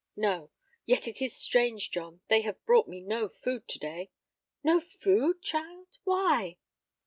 [0.15, 0.49] "No.
[0.87, 4.09] Yet it is strange, John, they have brought me no food to day."
[4.63, 5.99] "No food, child!
[6.05, 6.57] Why?"